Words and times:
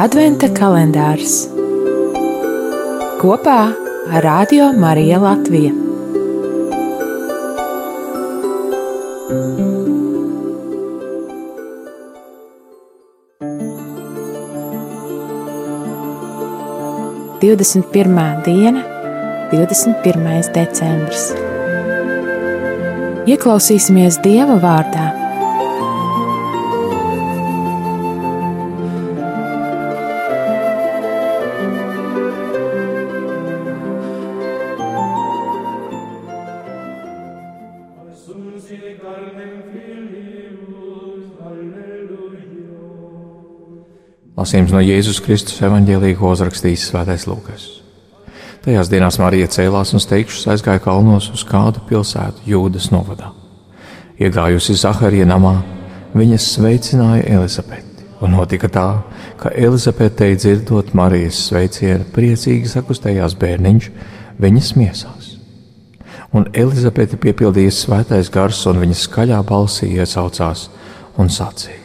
Adventa 0.00 0.48
kalendārs 0.48 1.34
kopā 3.20 3.56
ar 4.08 4.24
Radio 4.24 4.70
Mariju 4.72 5.18
Latviju. 5.20 5.72
Divdesmit 17.42 17.92
pirmā 17.92 18.28
diena, 18.48 18.86
21. 19.52 20.52
decembris. 20.56 21.32
Ieklausīsimies 23.28 24.22
Dieva 24.24 24.56
vārdā 24.56 25.21
Lasījums 44.42 44.72
no 44.72 44.80
Jēzus 44.80 45.20
Kristus 45.20 45.60
evanģēlīja, 45.62 46.16
ko 46.16 46.30
uzrakstījis 46.32 46.86
Svētais 46.88 47.26
Lūkas. 47.28 47.66
Tajās 48.64 48.88
dienās 48.88 49.18
Marija 49.20 49.50
cēlās 49.52 49.92
un 49.92 50.00
steigšus 50.00 50.48
aizgāja 50.54 50.80
kalnos 50.80 51.28
uz 51.34 51.44
kādu 51.44 51.82
pilsētu 51.88 52.46
Jūdas 52.48 52.88
novadā. 52.94 53.28
Iegājusi 54.22 54.78
Zaharija 54.80 55.26
namā, 55.28 55.58
viņas 56.16 56.48
sveicināja 56.54 57.26
Elizabeti, 57.36 58.06
un 58.24 58.38
notika 58.38 58.72
tā, 58.72 58.86
ka 59.42 59.52
Elizabetei 59.52 60.38
dzirdot 60.38 60.94
Marijas 60.96 61.44
sveicienu, 61.50 62.08
priecīgi 62.16 62.72
sakustējās 62.72 63.36
bērniņš 63.36 63.92
viņas 64.40 64.74
miesās. 64.80 65.31
Un 66.32 66.46
Elizabete 66.56 67.18
piepildīja 67.20 67.74
svētais 67.76 68.30
gars, 68.32 68.62
un 68.70 68.80
viņas 68.80 69.04
skaļā 69.08 69.42
balsī 69.44 69.90
iesaucās 69.98 70.68
un 71.20 71.28
sacīja: 71.28 71.80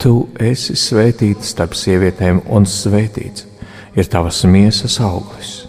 Tu 0.00 0.12
esi 0.40 0.76
svētīta 0.78 1.44
starp 1.44 1.76
sievietēm, 1.76 2.40
un 2.48 2.64
svētīts 2.64 3.44
ir 3.98 4.08
tavas 4.08 4.44
miesas 4.48 5.00
auglis. 5.04 5.66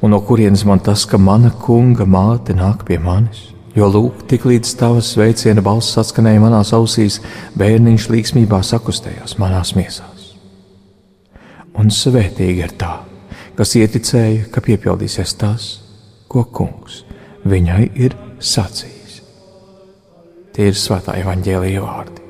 Un 0.00 0.14
no 0.14 0.20
kurienes 0.24 0.62
man 0.64 0.80
tas, 0.80 1.02
ka 1.04 1.18
mana 1.18 1.50
kunga 1.50 2.06
māte 2.06 2.54
nāk 2.54 2.86
pie 2.86 3.00
manis? 3.02 3.50
Jo 3.74 3.86
lūk, 3.90 4.24
tik 4.30 4.46
līdz 4.48 4.72
tavas 4.78 5.12
sveiciena 5.14 5.62
balss 5.62 5.98
atskanēja 6.00 6.40
manās 6.42 6.72
ausīs, 6.74 7.20
bērniņš 7.58 8.08
līksmībā 8.10 8.62
sakustējās 8.66 9.36
manās 9.38 9.74
miesās. 9.78 10.32
Un 11.78 11.92
svētīgi 11.94 12.66
ir 12.66 12.74
tā, 12.78 12.96
kas 13.58 13.76
ieticēja, 13.78 14.48
ka 14.50 14.62
piepildīsies 14.64 15.36
tas, 15.38 15.68
ko 16.30 16.44
kungs 16.54 17.02
viņai 17.50 17.84
ir 18.06 18.14
sacījis. 18.38 19.20
Tie 20.54 20.70
ir 20.70 20.78
svētā 20.78 21.18
evaņģēlīja 21.24 21.84
vārdi. 21.84 22.20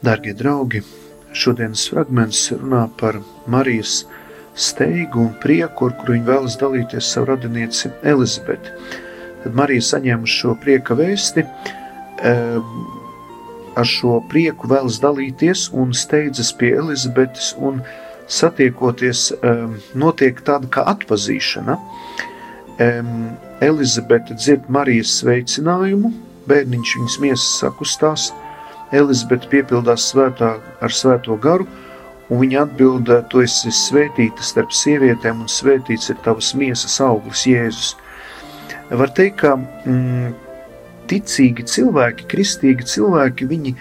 Darbie 0.00 0.32
draugi, 0.32 0.80
šodienas 1.36 1.82
fragments 1.92 2.46
runā 2.56 2.86
par 2.96 3.18
Marijas 3.52 4.06
steigu 4.56 5.26
un 5.26 5.34
prieku, 5.42 5.90
ar 5.90 5.96
kuru 6.00 6.14
viņa 6.16 6.24
vēlas 6.24 6.56
dalīties 6.60 7.10
savu 7.12 7.28
radinieci 7.28 7.90
Elizabeti. 8.08 8.72
Tad 9.42 9.58
Marija 9.60 9.84
saņēma 9.90 10.30
šo 10.38 10.54
prieka 10.62 10.96
vēsti, 10.96 11.44
ar 13.76 13.92
šo 13.92 14.16
prieku 14.32 14.72
vēlas 14.72 15.02
dalīties 15.04 15.68
un 15.76 15.92
steidzas 15.92 16.54
pie 16.56 16.72
Elizabetes 16.80 17.52
un 17.60 17.84
satiekoties 18.24 19.30
notiek 20.00 20.40
tāda 20.48 20.72
kā 20.72 20.88
atpazīšana. 20.96 21.76
Elizabete 23.60 24.32
dzird 24.40 24.72
Marijas 24.72 25.18
sveicinājumu, 25.20 26.16
bērniņš 26.48 27.00
viņas 27.02 27.20
miesas 27.20 27.58
sakustās, 27.60 28.30
Elizabete 28.90 29.46
piepildās 29.50 30.08
svētā 30.10 30.56
ar 30.82 30.94
svēto 30.94 31.36
garu, 31.38 31.66
un 32.30 32.42
viņa 32.42 32.64
atbild: 32.64 33.10
Tu 33.30 33.44
esi 33.44 33.72
svētīta 33.74 34.44
starp 34.46 34.74
sievietēm, 34.74 35.44
un 35.44 35.50
svētīts 35.50 36.10
ir 36.10 36.18
tavas 36.24 36.52
miesas 36.58 36.98
auglis, 37.04 37.46
Jēzus. 37.46 37.94
Var 38.90 39.14
teikt, 39.14 39.38
ka 39.44 39.54
mm, 39.56 40.34
ticīgi 41.10 41.66
cilvēki, 41.70 42.26
kristīgi 42.30 42.86
cilvēki, 42.90 43.46
viņi 43.50 43.74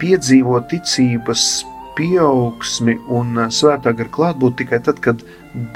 piedzīvo 0.00 0.62
ticības 0.72 1.64
pieaugsmi 1.98 2.96
un 3.12 3.36
svētā 3.52 3.92
gara 3.94 4.10
klātbūtni 4.16 4.64
tikai 4.64 4.80
tad, 4.86 5.00
kad 5.04 5.20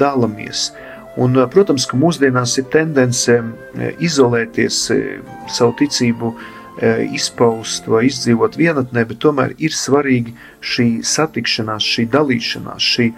dalāmies. 0.00 0.70
Un, 1.18 1.34
protams, 1.50 1.84
ka 1.90 1.98
mūsdienās 1.98 2.54
ir 2.60 2.68
tendence 2.72 3.34
izolēties 4.06 4.80
savu 5.50 5.74
ticību 5.80 6.32
E, 6.32 6.57
izpaust 7.14 7.88
vai 7.90 8.04
izdzīvot 8.06 8.58
vienatnē, 8.58 9.04
bet 9.08 9.20
tomēr 9.24 9.54
ir 9.58 9.74
svarīgi 9.74 10.34
šī 10.62 10.88
satikšanās, 11.06 11.86
šī 11.94 12.06
dalīšanās, 12.12 12.90
šī 12.94 13.08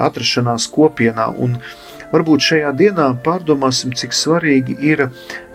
atrašanās 0.00 0.68
kopienā. 0.72 1.28
Un 1.36 1.58
varbūt 2.12 2.48
šajā 2.48 2.72
dienā 2.78 3.10
pārdomāsim, 3.24 3.92
cik 3.96 4.16
svarīgi 4.16 4.78
ir 4.92 5.06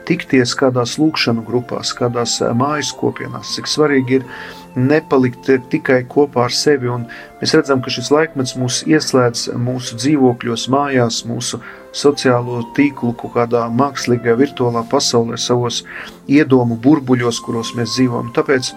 tikties 0.07 0.56
kādās 0.57 0.95
lūkšanu 1.01 1.44
grupās, 1.47 1.91
kādās 1.97 2.38
e, 2.41 2.50
mājas 2.57 2.94
kopienās, 2.95 3.53
cik 3.57 3.69
svarīgi 3.69 4.19
ir 4.19 4.25
nepalikt 4.78 5.50
tikai 5.72 6.03
kopā 6.09 6.45
ar 6.47 6.56
sevi. 6.56 6.90
Un 6.91 7.06
mēs 7.41 7.56
redzam, 7.57 7.81
ka 7.84 7.91
šis 7.94 8.12
laikmets 8.13 8.56
mūs 8.59 8.84
ieslēdz 8.88 9.47
mūsu 9.59 9.97
dzīvokļos, 10.00 10.68
mājās, 10.73 11.23
mūsu 11.29 11.62
sociālo 11.97 12.62
tīklu, 12.78 13.13
kaut 13.18 13.35
kādā 13.38 13.66
mākslīgā, 13.73 14.38
virtuālā 14.40 14.85
pasaulē, 14.91 15.40
savos 15.41 15.84
iedomu 16.29 16.78
burbuļos, 16.84 17.41
kuros 17.45 17.74
mēs 17.78 17.97
dzīvojam. 17.97 18.34
Tāpēc 18.38 18.74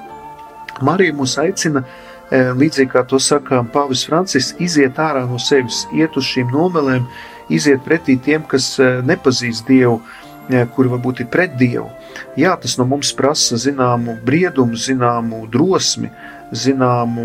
Marija 0.86 1.16
mūs 1.16 1.36
aicina, 1.42 1.84
e, 2.30 2.46
līdzīgi 2.56 2.94
kā 2.94 3.04
to 3.08 3.20
saka 3.20 3.60
Pāvis 3.74 4.06
Francis, 4.08 4.54
iziet 4.58 4.98
ārā 5.02 5.26
no 5.28 5.38
sevis, 5.42 5.84
iet 5.96 6.16
uz 6.16 6.28
šīm 6.30 6.52
nomelēm, 6.54 7.04
iziet 7.52 7.84
pretī 7.84 8.16
tiem, 8.22 8.46
kas 8.48 8.72
e, 8.80 8.90
nepazīst 9.04 9.68
Dievu, 9.68 10.00
kuri 10.74 10.90
varbūt 10.92 11.24
ir 11.24 11.30
pret 11.32 11.56
Dievu. 11.60 11.88
Jā, 12.38 12.56
tas 12.60 12.76
no 12.78 12.86
mums 12.88 13.12
prasa 13.16 13.58
zināmu 13.60 14.18
briedumu, 14.26 14.78
zināmu 14.78 15.44
drosmi, 15.52 16.10
zināmu 16.50 17.24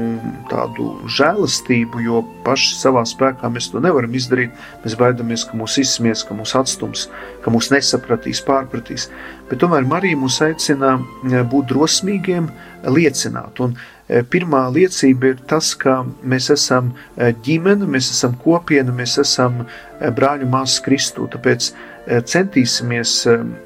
tādu 0.51 0.91
žēlastību, 1.09 2.01
jo 2.05 2.21
paši 2.45 2.75
savā 2.77 3.01
spēkā 3.07 3.49
mēs 3.49 3.71
to 3.73 3.81
nevaram 3.81 4.13
izdarīt. 4.17 4.53
Mēs 4.83 4.97
baidamies, 4.99 5.45
ka 5.49 5.57
mūs 5.57 5.79
izsmies, 5.81 6.23
ka 6.25 6.37
mūs 6.37 6.53
atstums, 6.57 7.07
ka 7.43 7.53
mūs 7.53 7.71
nesapratīs, 7.73 8.43
pārpratīs. 8.45 9.09
Bet 9.49 9.61
tomēr 9.63 9.87
Marija 9.89 10.19
mūs 10.21 10.39
aicina 10.45 10.95
eh, 10.99 11.41
būt 11.41 11.71
drosmīgiem, 11.73 12.51
liecināt. 12.85 13.61
Un 13.65 13.73
eh, 13.77 14.21
pirmā 14.21 14.67
liecība 14.75 15.33
ir 15.33 15.43
tas, 15.49 15.73
ka 15.73 16.03
mēs 16.21 16.51
esam 16.53 16.93
eh, 16.93 17.33
ģimene, 17.45 17.89
mēs 17.89 18.11
esam 18.13 18.37
kopiena, 18.45 18.93
mēs 18.93 19.17
esam 19.21 19.63
brāļu 19.99 20.49
māsas 20.51 20.85
Kristū. 20.85 21.29
Tāpēc 21.33 21.73
centīsimies 22.05 23.23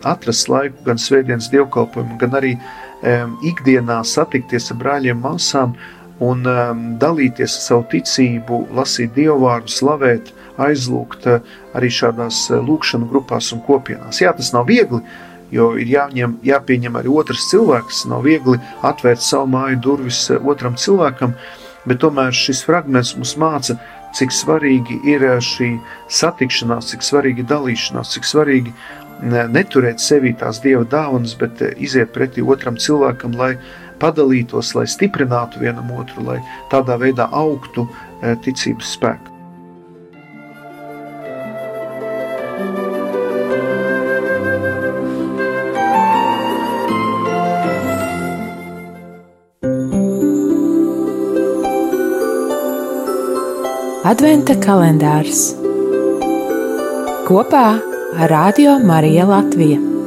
atrast 0.07 0.47
laiku 0.47 0.85
gan 0.85 1.01
svētdienas 1.01 1.49
dievkalpojumu, 1.51 2.15
gan 2.21 2.37
arī 2.39 2.53
ikdienā 3.01 4.01
satikties 4.03 4.71
ar 4.73 4.79
brāļiem, 4.81 5.21
māsām 5.23 5.75
un 6.19 6.43
dalīties 6.99 7.53
ar 7.59 7.63
savu 7.63 7.85
ticību, 7.93 8.65
lasīt 8.75 9.13
dievvvārdu, 9.15 9.71
slavēt, 9.71 10.33
aizlūgt 10.59 11.27
eh, 11.29 11.41
arī 11.77 11.89
šādās 11.93 12.45
eh, 12.51 12.61
lūkšanu 12.65 13.09
grupās 13.09 13.51
un 13.55 13.63
kopienās. 13.65 14.21
Jā, 14.23 14.33
tas 14.35 14.51
nav 14.55 14.67
viegli, 14.69 15.01
jo 15.55 15.71
ir 15.79 15.89
jāņem, 15.93 16.39
jāpieņem 16.45 16.99
arī 16.99 17.13
otrs 17.21 17.49
cilvēks, 17.51 18.05
nav 18.11 18.25
viegli 18.27 18.59
atvērt 18.85 19.23
savu 19.25 19.49
māju 19.55 19.81
durvis 19.87 20.25
eh, 20.33 20.41
otram 20.53 20.77
cilvēkam, 20.79 21.35
bet 21.87 22.01
tomēr 22.03 22.35
šis 22.35 22.63
fragments 22.67 23.15
mums 23.17 23.35
māca, 23.39 23.79
cik 24.17 24.33
svarīgi 24.33 24.99
ir 25.09 25.25
šī 25.45 25.75
satikšanās, 26.19 26.91
cik 26.91 27.05
svarīgi 27.05 27.45
ir 27.45 27.51
dalīšanās, 27.51 28.15
cik 28.15 28.25
svarīgi 28.25 28.73
neturēt 29.23 29.99
sevī 29.99 30.33
tās 30.37 30.61
dieva 30.63 30.85
dāvanas, 30.87 31.35
bet 31.39 31.61
eh, 31.61 31.73
iziet 31.77 32.13
pretī 32.15 32.43
otram 32.45 32.77
cilvēkam, 32.79 33.35
lai 33.39 33.55
padalītos, 33.99 34.75
lai 34.75 34.87
stiprinātu 34.87 35.59
vienam 35.59 35.91
otru, 35.91 36.23
lai 36.23 36.39
tādā 36.71 36.99
veidā 36.99 37.29
augtu 37.31 37.87
eh, 38.21 38.37
ticības 38.45 38.95
spēku. 38.95 39.35
Adventa 54.09 54.55
kalendārs 54.57 55.51
kopā 57.27 57.88
Radio 58.13 58.79
Mariju 58.79 59.27
Latviju. 59.27 59.98